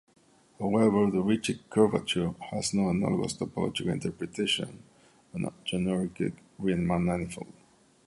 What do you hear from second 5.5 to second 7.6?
generic Riemannian manifold.